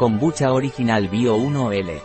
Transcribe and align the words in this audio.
Kombucha 0.00 0.54
Original 0.54 1.08
Bio 1.08 1.36
1L. 1.36 2.00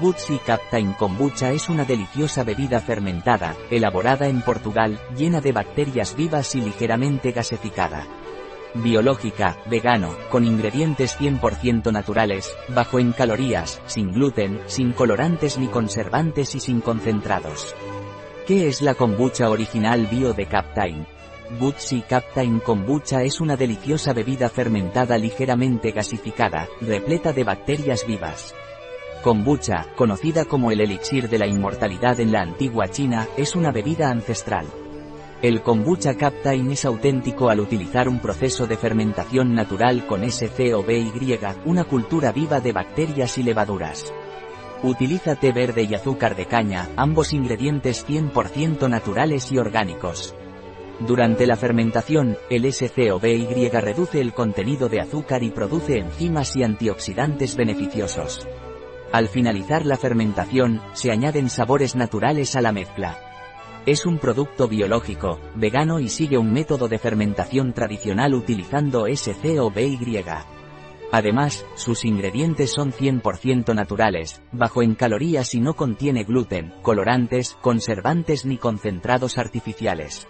Bootsy 0.00 0.38
Captain 0.38 0.94
Kombucha 0.94 1.52
es 1.52 1.68
una 1.68 1.84
deliciosa 1.84 2.42
bebida 2.42 2.80
fermentada, 2.80 3.54
elaborada 3.70 4.28
en 4.28 4.40
Portugal, 4.40 4.98
llena 5.14 5.42
de 5.42 5.52
bacterias 5.52 6.16
vivas 6.16 6.54
y 6.54 6.62
ligeramente 6.62 7.32
gasificada. 7.32 8.06
Biológica, 8.72 9.58
vegano, 9.66 10.16
con 10.30 10.46
ingredientes 10.46 11.20
100% 11.20 11.92
naturales, 11.92 12.56
bajo 12.68 12.98
en 12.98 13.12
calorías, 13.12 13.78
sin 13.84 14.14
gluten, 14.14 14.62
sin 14.64 14.94
colorantes 14.94 15.58
ni 15.58 15.66
conservantes 15.66 16.54
y 16.54 16.60
sin 16.60 16.80
concentrados. 16.80 17.74
¿Qué 18.46 18.68
es 18.68 18.80
la 18.80 18.94
kombucha 18.94 19.50
original 19.50 20.06
bio 20.06 20.32
de 20.32 20.46
Captain? 20.46 21.06
Bootsy 21.50 22.02
Captain 22.02 22.58
Kombucha 22.58 23.22
es 23.22 23.40
una 23.40 23.56
deliciosa 23.56 24.12
bebida 24.12 24.48
fermentada 24.48 25.16
ligeramente 25.16 25.92
gasificada, 25.92 26.68
repleta 26.80 27.32
de 27.32 27.44
bacterias 27.44 28.04
vivas. 28.04 28.52
Kombucha, 29.22 29.86
conocida 29.96 30.44
como 30.44 30.72
el 30.72 30.80
elixir 30.80 31.28
de 31.28 31.38
la 31.38 31.46
inmortalidad 31.46 32.18
en 32.18 32.32
la 32.32 32.40
antigua 32.40 32.88
China, 32.88 33.28
es 33.36 33.54
una 33.54 33.70
bebida 33.70 34.10
ancestral. 34.10 34.66
El 35.40 35.62
kombucha 35.62 36.16
Captain 36.16 36.68
es 36.72 36.84
auténtico 36.84 37.48
al 37.48 37.60
utilizar 37.60 38.08
un 38.08 38.18
proceso 38.18 38.66
de 38.66 38.76
fermentación 38.76 39.54
natural 39.54 40.04
con 40.06 40.28
SCOBY, 40.28 41.38
una 41.64 41.84
cultura 41.84 42.32
viva 42.32 42.60
de 42.60 42.72
bacterias 42.72 43.38
y 43.38 43.44
levaduras. 43.44 44.12
Utiliza 44.82 45.36
té 45.36 45.52
verde 45.52 45.84
y 45.84 45.94
azúcar 45.94 46.34
de 46.34 46.46
caña, 46.46 46.88
ambos 46.96 47.32
ingredientes 47.32 48.06
100% 48.06 48.90
naturales 48.90 49.52
y 49.52 49.58
orgánicos. 49.58 50.34
Durante 51.00 51.46
la 51.46 51.56
fermentación, 51.56 52.38
el 52.48 52.72
SCOBY 52.72 53.68
reduce 53.68 54.20
el 54.20 54.32
contenido 54.32 54.88
de 54.88 55.00
azúcar 55.00 55.42
y 55.42 55.50
produce 55.50 55.98
enzimas 55.98 56.56
y 56.56 56.62
antioxidantes 56.62 57.54
beneficiosos. 57.54 58.48
Al 59.12 59.28
finalizar 59.28 59.84
la 59.84 59.96
fermentación, 59.96 60.80
se 60.94 61.10
añaden 61.10 61.50
sabores 61.50 61.96
naturales 61.96 62.56
a 62.56 62.62
la 62.62 62.72
mezcla. 62.72 63.18
Es 63.84 64.06
un 64.06 64.18
producto 64.18 64.68
biológico, 64.68 65.38
vegano 65.54 66.00
y 66.00 66.08
sigue 66.08 66.38
un 66.38 66.52
método 66.52 66.88
de 66.88 66.98
fermentación 66.98 67.72
tradicional 67.72 68.34
utilizando 68.34 69.06
SCOBY. 69.06 70.24
Además, 71.12 71.64
sus 71.76 72.04
ingredientes 72.04 72.72
son 72.72 72.92
100% 72.92 73.74
naturales, 73.74 74.42
bajo 74.50 74.82
en 74.82 74.94
calorías 74.94 75.54
y 75.54 75.60
no 75.60 75.74
contiene 75.74 76.24
gluten, 76.24 76.72
colorantes, 76.82 77.56
conservantes 77.60 78.44
ni 78.44 78.56
concentrados 78.56 79.38
artificiales. 79.38 80.26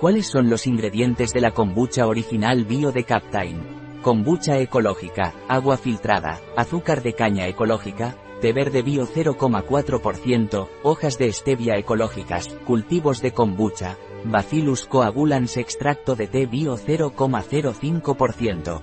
¿Cuáles 0.00 0.26
son 0.28 0.48
los 0.48 0.68
ingredientes 0.68 1.32
de 1.32 1.40
la 1.40 1.50
kombucha 1.50 2.06
original 2.06 2.64
bio 2.64 2.92
de 2.92 3.02
Captain? 3.02 3.98
Kombucha 4.00 4.60
ecológica, 4.60 5.34
agua 5.48 5.76
filtrada, 5.76 6.40
azúcar 6.56 7.02
de 7.02 7.14
caña 7.14 7.48
ecológica, 7.48 8.14
té 8.40 8.52
verde 8.52 8.82
bio 8.82 9.08
0,4%, 9.08 10.68
hojas 10.84 11.18
de 11.18 11.32
stevia 11.32 11.76
ecológicas, 11.78 12.46
cultivos 12.64 13.20
de 13.22 13.32
kombucha, 13.32 13.98
Bacillus 14.24 14.86
coagulans 14.86 15.56
extracto 15.56 16.14
de 16.14 16.28
té 16.28 16.46
bio 16.46 16.76
0,05%. 16.76 18.80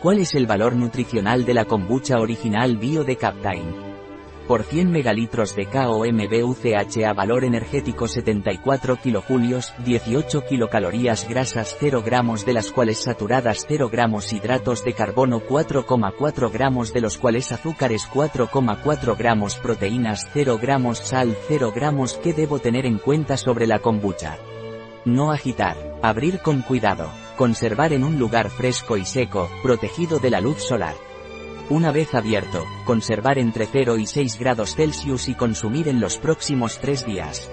¿Cuál 0.00 0.20
es 0.20 0.36
el 0.36 0.46
valor 0.46 0.76
nutricional 0.76 1.44
de 1.44 1.54
la 1.54 1.64
kombucha 1.64 2.20
original 2.20 2.76
bio 2.76 3.02
de 3.02 3.16
Captain? 3.16 3.85
Por 4.46 4.62
100 4.62 4.92
megalitros 4.92 5.56
de 5.56 5.66
KOMBUCH 5.66 7.04
a 7.04 7.12
valor 7.12 7.44
energético 7.44 8.06
74 8.06 8.96
kilojulios, 9.02 9.74
18 9.84 10.44
kilocalorías 10.46 11.28
grasas 11.28 11.76
0 11.80 12.04
gramos 12.06 12.46
de 12.46 12.52
las 12.52 12.70
cuales 12.70 12.98
saturadas 12.98 13.64
0 13.66 13.88
gramos 13.90 14.32
hidratos 14.32 14.84
de 14.84 14.92
carbono 14.92 15.40
4,4 15.40 16.52
gramos 16.52 16.92
de 16.92 17.00
los 17.00 17.18
cuales 17.18 17.50
azúcares 17.50 18.08
4,4 18.08 19.18
gramos 19.18 19.56
proteínas 19.56 20.28
0 20.32 20.58
gramos 20.62 20.98
sal 20.98 21.36
0 21.48 21.72
gramos 21.74 22.14
¿Qué 22.22 22.32
debo 22.32 22.60
tener 22.60 22.86
en 22.86 22.98
cuenta 22.98 23.36
sobre 23.36 23.66
la 23.66 23.80
kombucha? 23.80 24.38
No 25.04 25.32
agitar, 25.32 25.76
abrir 26.02 26.38
con 26.38 26.62
cuidado, 26.62 27.10
conservar 27.36 27.92
en 27.92 28.04
un 28.04 28.20
lugar 28.20 28.50
fresco 28.50 28.96
y 28.96 29.04
seco, 29.04 29.48
protegido 29.64 30.20
de 30.20 30.30
la 30.30 30.40
luz 30.40 30.62
solar. 30.62 30.94
Una 31.68 31.90
vez 31.90 32.14
abierto, 32.14 32.64
conservar 32.84 33.38
entre 33.38 33.66
0 33.66 33.98
y 33.98 34.06
6 34.06 34.38
grados 34.38 34.76
Celsius 34.76 35.28
y 35.28 35.34
consumir 35.34 35.88
en 35.88 35.98
los 35.98 36.16
próximos 36.16 36.78
3 36.78 37.04
días. 37.04 37.50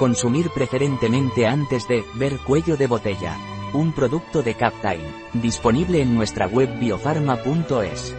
Consumir 0.00 0.50
preferentemente 0.50 1.46
antes 1.46 1.86
de 1.86 2.04
ver 2.14 2.38
cuello 2.38 2.76
de 2.76 2.88
botella. 2.88 3.36
Un 3.72 3.92
producto 3.92 4.42
de 4.42 4.54
Captain, 4.54 5.00
disponible 5.32 6.02
en 6.02 6.16
nuestra 6.16 6.48
web 6.48 6.76
biofarma.es. 6.80 8.16